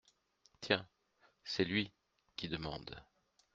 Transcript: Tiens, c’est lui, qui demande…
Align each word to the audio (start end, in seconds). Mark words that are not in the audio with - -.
Tiens, 0.61 0.87
c’est 1.43 1.63
lui, 1.63 1.91
qui 2.35 2.49
demande… 2.49 3.03